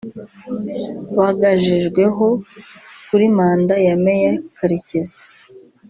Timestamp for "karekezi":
4.57-5.21